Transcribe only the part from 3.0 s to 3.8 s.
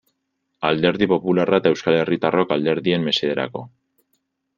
mesederako.